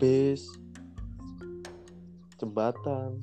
[0.00, 0.48] Bis,
[2.40, 3.20] jembatan.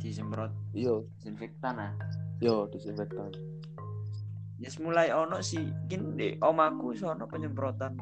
[0.00, 1.92] Disemprot Iya, disinfektan ah.
[2.40, 3.32] yo disinfektan.
[4.56, 8.00] Ya mulai ono sih, kin di omaku sono penyemprotan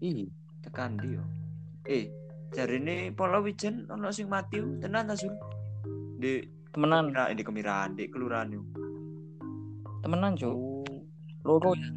[0.00, 0.28] Ih,
[0.64, 1.24] tekan dia.
[1.88, 2.12] Eh,
[2.54, 5.34] jarine Palawijen ono sing mati tenan ta Sul?
[6.16, 8.62] Di temenan kemira, di kemirahan, di kelurahan yo.
[10.04, 10.86] temenan cuk Oh,
[11.42, 11.90] loro ya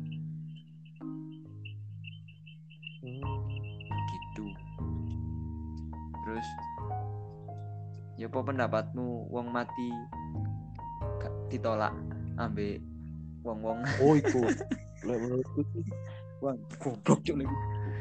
[3.05, 3.38] hmm.
[4.09, 4.45] gitu.
[6.25, 6.47] Terus
[8.17, 9.93] ya apa pendapatmu wong mati
[11.49, 11.93] ditolak
[12.38, 12.81] ambek
[13.41, 14.41] wong-wong Oh iku.
[15.07, 15.85] Lek menurutku sih
[16.39, 17.55] wah goblok cuk niku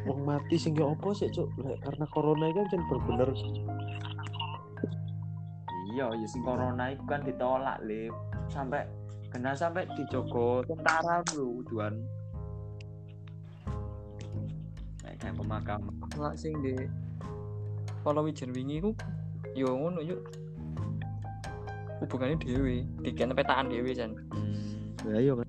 [0.08, 1.52] wong mati sing ya apa sih, Cuk?
[1.60, 3.28] Lek karena corona itu kan bener-bener
[5.92, 8.08] iya ya sing corona itu kan ditolak le.
[8.48, 8.88] Sampai
[9.28, 12.00] kena sampai dijogo tentara lu tujuan
[15.04, 15.94] kayak kayak pemakaman.
[16.16, 16.72] Lah sing di
[18.00, 18.96] kalau wijen wingi ku
[19.52, 20.24] yo ngono yuk
[22.00, 24.14] hubungannya dewe dikene petaan dewe jan
[25.02, 25.46] ya iya kan.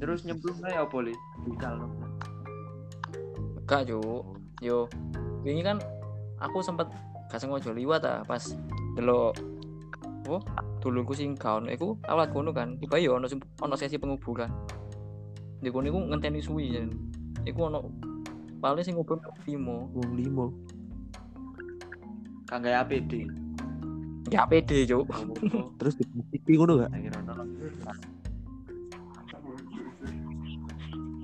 [0.00, 1.14] terus nyemplung aja apa le?
[1.44, 2.17] Bucal no.
[3.68, 4.24] Gak cuk.
[4.64, 4.88] Yo
[5.44, 5.76] wingi kan
[6.40, 6.88] aku sempet
[7.28, 8.56] gak sengaja liwat ah pas
[8.96, 9.36] delok
[10.28, 10.42] oh
[10.80, 13.28] dulurku sing gaun iku awat kono kan tiba yo ono
[13.60, 14.48] ono sesi penguburan.
[15.60, 16.88] Di kono iku ngenteni suwi jan
[17.44, 17.84] iku ono
[18.58, 20.46] paling sing ngubur limo Wong limo.
[22.48, 23.28] kagak APD
[24.28, 25.04] ya pede cuk.
[25.08, 26.90] Oh, Terus diplastiki ngono gak?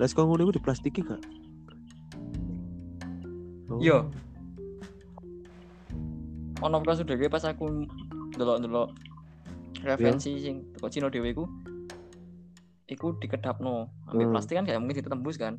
[0.01, 1.21] Lah kok ngono iku diplastiki gak?
[3.67, 3.81] Oh.
[3.81, 3.99] Iya.
[6.63, 7.85] ono kasus dhewe pas aku
[8.33, 8.89] ndelok-ndelok
[9.85, 11.45] referensi sing teko Cina dhewe iku
[12.89, 13.89] iku dikedapno.
[14.09, 14.33] Ambil Hmm.
[14.33, 15.57] plastik kan gak mungkin ditembus kan.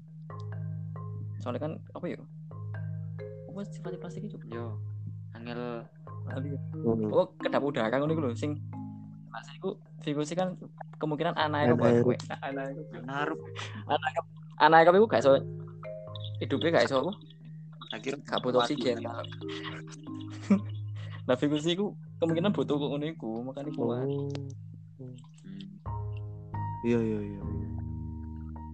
[1.41, 2.17] Soalnya kan apa ya?
[3.49, 4.37] Apa sifatnya plastik itu?
[4.49, 4.77] Yo
[5.33, 5.85] angel.
[6.25, 7.13] Hmm.
[7.13, 8.57] oh kedap udara ngono iku lho sing
[9.29, 10.49] pas iku virusnya kan
[10.97, 12.17] kemungkinan anaerob Anaerob.
[12.41, 12.89] anaerob.
[13.05, 13.37] Naruh
[14.57, 15.37] anaerob iku gak iso
[16.41, 17.13] hidupnya gak iso apa
[17.93, 19.03] akhirnya gak butuh oksigen
[21.25, 24.31] nah virus iku kemungkinan butuh kok ngono iku makanya kuat Oh.
[24.95, 25.11] Hmm.
[26.87, 27.43] Iya iya iya.
[27.43, 27.69] iya.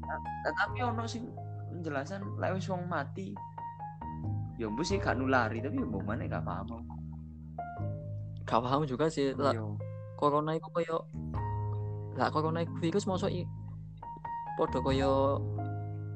[0.05, 1.25] Nah, tapi ono sing
[1.71, 3.33] penjelasan lek wis wong mati
[4.61, 6.85] ya mbok sih gak nulari tapi ya mbok mana gak paham
[8.45, 9.79] gak paham juga sih lah Yo.
[10.13, 11.09] corona iku koyo
[12.13, 13.41] lah corona iku virus mosok i
[14.59, 15.41] podo koyo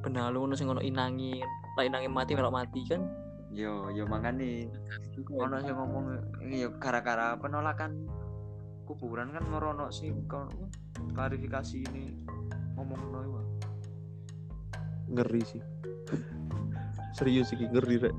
[0.06, 1.42] benalu ngono sing ono inangi
[1.76, 3.04] lah inangi mati melok mati kan?
[3.52, 4.72] Yo yo makane
[5.32, 6.06] ono sing ngomong
[6.48, 8.08] yo gara-gara penolakan
[8.88, 10.48] kuburan kan merono sing kon
[11.12, 12.16] klarifikasi ini
[12.80, 13.42] ngomong no iku.
[15.06, 15.62] ngeri sih.
[17.12, 18.16] Serius sih ngeri rek.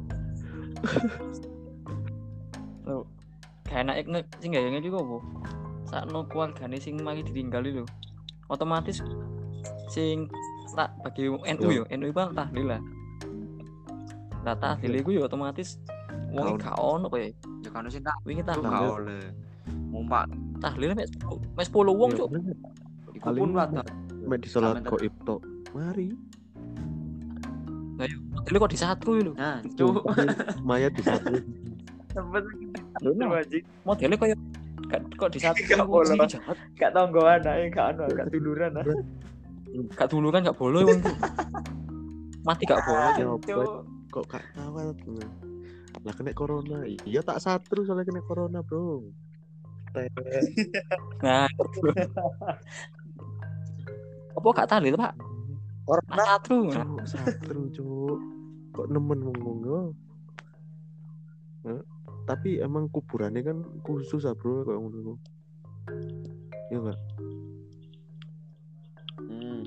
[3.66, 5.16] Gak enak nge sing gak ngene iku apa?
[5.88, 7.84] Sakno keluargane sing mari ditinggal lho.
[8.52, 9.02] Otomatis
[9.90, 10.28] sing
[10.76, 12.82] tak bagi NU yo NU bang tahlil lah
[14.46, 15.82] lah tahlil iku yo otomatis
[16.30, 17.26] wong gak ono kowe.
[17.66, 19.26] Ya kan sing tak wingi tahlil gak oleh.
[19.90, 20.30] Mumpak
[20.62, 21.10] tahlil mek
[21.58, 22.30] mek 10 wong cuk.
[23.18, 23.82] iku pun wadah.
[24.22, 25.42] mek di salat goib tok.
[25.74, 26.14] Mari.
[27.98, 29.32] Lah yo modele kok disatru lho?
[29.34, 30.06] Nah, cuk.
[30.62, 31.34] mayat di satu
[32.14, 33.64] anjing.
[33.82, 34.36] modele koyo
[34.86, 36.14] gak kok disatru Gak boleh.
[36.14, 36.56] sing jahat.
[36.78, 38.86] Gak tonggoan ae gak anu gak duluran ah.
[39.98, 41.02] gak dulu kan gak boleh wong
[42.46, 43.10] mati gak boleh.
[43.18, 43.95] Ya?
[44.16, 44.96] Kok gak kawal
[46.04, 46.88] lah kena corona.
[47.04, 49.04] Iya tak satru soalnya kena corona bro.
[51.20, 51.48] Nah
[54.36, 55.12] apa gak tahlil pak?
[55.84, 56.24] Corona.
[56.24, 56.72] Satru.
[56.72, 58.18] Cuk, satru cuk.
[58.72, 59.58] Kok nemen ngomong
[61.66, 61.82] Hah?
[62.26, 65.14] tapi emang kuburannya kan khusus ah bro kayak ngono
[66.68, 67.00] ya enggak
[69.16, 69.64] Hmm.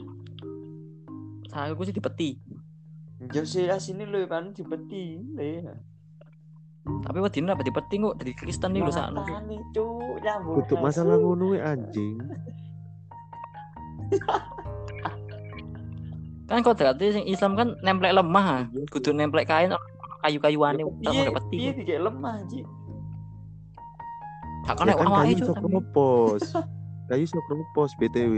[1.49, 2.48] saya sih dipeti Yo
[3.31, 5.61] sih sini lho kan dipeti le.
[7.05, 10.55] tapi wedine apa dipeti kok dari Kristen nih lho sakno Makane, cuk, nyambung.
[10.65, 12.17] untuk masalah ngono anjing.
[16.49, 19.69] Kan kok berarti sing Islam kan nemplek lemah kudu nemplek kain
[20.25, 21.55] kayu-kayuane tak Piye pakai peti.
[21.61, 22.65] piye dikek lemah anjing.
[24.65, 25.45] gak ya kena kan kayu cuk.
[25.45, 26.41] iso kropos
[27.05, 28.33] kayu iso kropos btw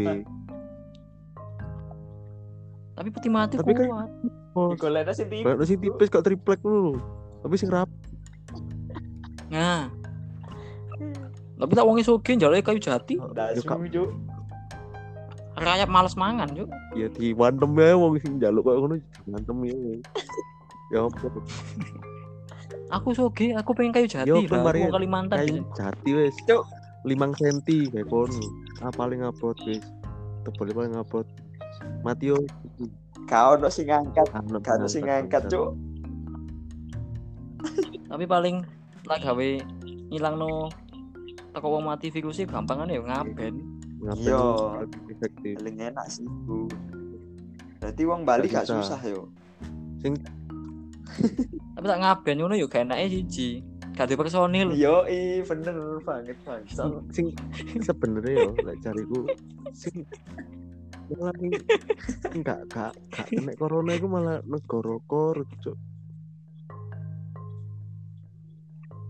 [2.92, 4.10] tapi peti mati Tapi kan- kuat.
[4.52, 4.76] Pos.
[4.76, 5.48] Digolekno sing tipis.
[5.48, 7.00] Kayak sing tipis kok triplek ngono
[7.42, 7.88] tapi sing rap.
[9.48, 9.88] Nah.
[11.56, 13.16] Tapi tak wongi sugih njaluk kayu jati.
[13.18, 14.10] Ya, sumu, cuk.
[15.52, 16.68] rakyat males mangan cuk.
[16.98, 18.96] Ya di wantem ya wong sing njaluk kok ngono
[19.30, 19.76] wantem ya.
[20.92, 21.28] Ya apa?
[22.92, 26.36] Aku sugih aku pengen kayu jati Yo, lah kemarin aku mau Kalimantan kayu jati wes.
[26.44, 26.64] Cuk.
[27.02, 28.38] limang senti kayak kono.
[28.84, 29.80] Ah paling abot wes.
[30.44, 31.24] Tebel paling abot
[32.02, 32.38] mati yo
[33.30, 34.28] Kau ono sing ngangkat,
[34.60, 35.72] gak ono sing ngangkat, cuk.
[38.10, 38.60] tapi paling
[39.08, 39.50] lah gawe
[40.12, 40.68] ngilangno
[41.52, 43.56] teko wong mati virusnya gampangan ya ngaben
[44.02, 44.82] ngapain Yo.
[45.08, 46.66] efektif Paling enak sih, Bu.
[47.78, 48.98] Berarti wong Bali Gak susah.
[49.06, 49.30] yo.
[51.78, 53.62] tapi tak ngaben ngono yo gak enake siji
[53.94, 56.90] gak personil Yo, i bener banget bangsa.
[57.14, 57.30] sing
[57.80, 59.30] sebenarnya yo lek cariku
[59.72, 60.02] sing
[61.20, 61.34] malah
[62.32, 65.78] enggak gak gak kena corona itu malah negara kor cuk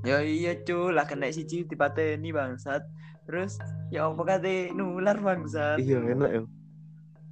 [0.01, 2.81] Ya iya cu, lah kena siji dipateni bangsat.
[3.29, 3.61] Terus
[3.93, 5.77] ya apa kate nular bangsat.
[5.77, 6.43] iya enak yo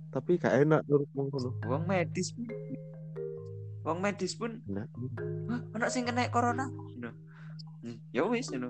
[0.09, 2.45] tapi gak enak menurut wong ngono Wong medis pun.
[3.85, 4.85] Wong medis pun, enak
[5.49, 6.69] "Hah, ono sing kena corona.
[6.97, 7.09] No.
[7.81, 8.69] Hmm, ya wis no.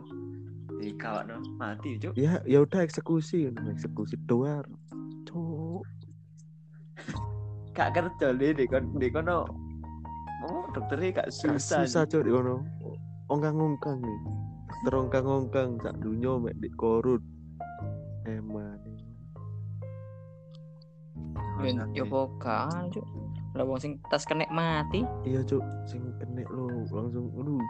[0.80, 2.16] Dikawakno mati cuk.
[2.16, 4.64] ya ya udah eksekusi eksekusi doar
[7.80, 9.48] Gak kerja le di kon di kono.
[10.44, 11.88] Oh, dokternya gak Gak susah.
[11.88, 12.60] susah cuk di kono
[13.30, 14.20] ongkang-ongkang nih
[14.66, 17.22] dokter ongkang-ongkang sak dunyo mek di korut
[18.26, 18.82] emang
[21.62, 23.06] yo yo poka cuk
[23.54, 27.62] lah wong sing tas kena mati iya cuk sing kena lo langsung aduh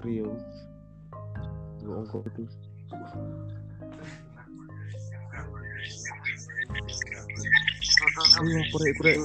[0.00, 0.32] krio
[1.84, 2.44] nggak ongkong itu
[7.80, 9.16] Iya, korek korek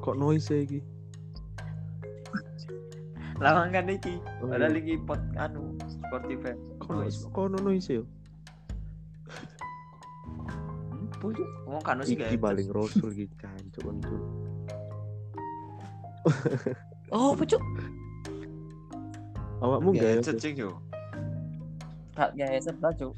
[0.00, 0.80] kok noise iki.
[3.36, 4.16] Lawang kan iki.
[4.40, 4.80] Padahal iya.
[4.80, 6.54] iki pot anu Spotify.
[6.80, 7.18] Kok noise?
[7.28, 8.04] Kok no noise yo?
[11.20, 11.48] Bu, Cuk.
[11.66, 14.22] Wong kan sih Iki baling rasul iki cancuk cuk.
[17.14, 17.62] oh apa cuk
[19.62, 19.94] Awakmu ya.
[19.94, 20.22] enggak ya?
[20.26, 20.70] cacing yo.
[22.16, 23.14] gak ya sebelah cuk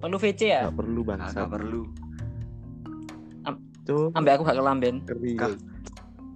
[0.00, 1.40] perlu VC ya Enggak perlu Gak bangsa.
[1.48, 1.82] perlu.
[3.90, 5.02] Cuk, ambek aku gak kelamben.
[5.34, 5.50] Kah.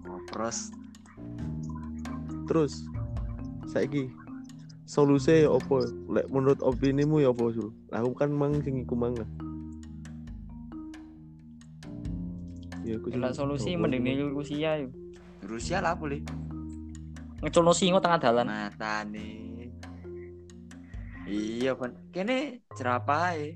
[0.02, 0.74] Ngopros.
[2.50, 2.82] Terus
[3.70, 4.10] saiki
[4.90, 5.86] solusi ya apa?
[6.10, 7.70] Lek menurut opinimu ya apa, Sul?
[7.94, 9.14] Aku kan mang sing iku mang.
[9.14, 9.30] lah.
[12.82, 14.90] Ya aku sing- solusi mending nih Rusia yuk
[15.46, 16.26] Rusia lah boleh.
[17.38, 19.70] ngeculno singo tengah dalan Mata nih.
[21.28, 21.92] Iya, Pan.
[22.10, 23.54] Kene jerapah ae.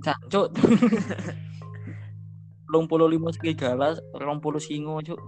[2.70, 5.18] belum puluh lima serigala rong puluh singo cuk.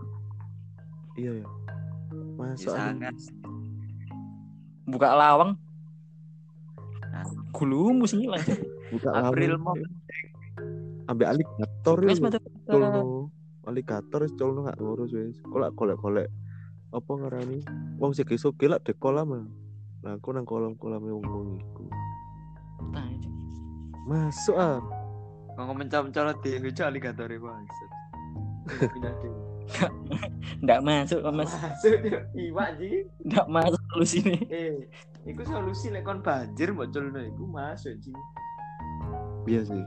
[1.18, 1.47] Iya ya
[2.12, 3.18] Ya, masa sangat
[4.86, 5.59] buka lawang.
[7.11, 7.26] Nah.
[7.59, 8.61] ngilang cuk
[8.95, 9.74] buka April mau.
[11.11, 12.22] Ambil alligator ya Wes,
[12.70, 13.26] colno
[13.66, 16.28] alligator wis colno gak ngurus wis kolak golek golek
[16.95, 17.59] apa ngarani?
[17.99, 19.45] Wong sing iso gelak de kolam ah.
[20.07, 21.90] nah aku nang kolam kolam wong iku.
[21.90, 21.90] Cuk.
[24.07, 24.78] masuk ah
[25.55, 27.90] ngomong mencam-colot dhewe cok alligator e maksud.
[28.88, 29.40] Pindah dhewe.
[30.62, 33.07] nggak masuk mas Masuk yo iwak ji.
[33.24, 34.74] nggak masuk lu sini Eh,
[35.24, 38.12] iku solusi lek kon banjir mbok culno iku masuk ji.
[39.46, 39.82] iya sih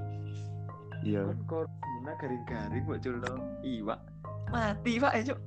[1.04, 4.00] iya Kon corona garing-garing mbok culno iwak.
[4.48, 5.40] Mati Pak ya, Cuk.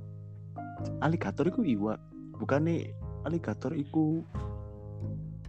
[1.01, 1.99] alligator iku iwak
[2.37, 2.93] bukannya
[3.25, 4.23] alligator iku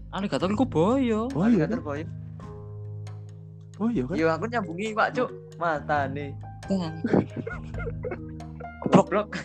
[0.09, 1.85] alligator iku boyo oh iya Alligator kan?
[1.85, 2.01] boy.
[3.79, 5.29] Oh iya kan Yo aku nyambungi iwak, Cuk.
[5.59, 6.35] Matane.
[6.67, 6.93] kan
[8.91, 9.29] Goblok.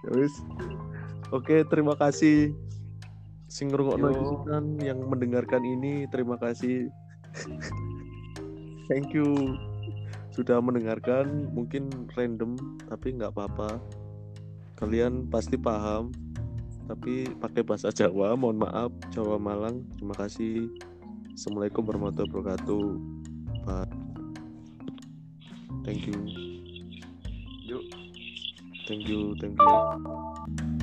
[0.00, 0.34] Ya wis.
[1.30, 2.54] Oke, terima kasih
[3.50, 4.10] sing ngrungokno
[4.80, 6.88] yang mendengarkan ini, terima kasih.
[8.90, 9.58] Thank you
[10.30, 12.54] sudah mendengarkan, mungkin random
[12.86, 13.82] tapi nggak apa-apa.
[14.78, 16.14] Kalian pasti paham.
[16.90, 19.86] Tapi pakai bahasa Jawa, mohon maaf, Jawa Malang.
[19.94, 20.66] Terima kasih.
[21.34, 22.84] Assalamualaikum warahmatullahi wabarakatuh.
[23.64, 23.90] Bye.
[25.86, 26.18] Thank you.
[27.66, 27.84] Yuk.
[28.90, 30.79] Thank you, thank you.